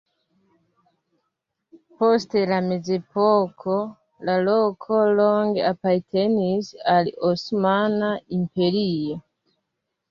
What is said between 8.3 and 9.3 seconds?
Imperio.